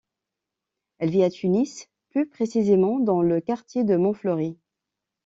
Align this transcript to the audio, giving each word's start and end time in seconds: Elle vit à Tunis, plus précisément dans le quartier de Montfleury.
Elle 0.97 1.11
vit 1.11 1.23
à 1.23 1.29
Tunis, 1.29 1.87
plus 2.09 2.25
précisément 2.27 2.97
dans 2.99 3.21
le 3.21 3.39
quartier 3.39 3.83
de 3.83 3.95
Montfleury. 3.97 4.57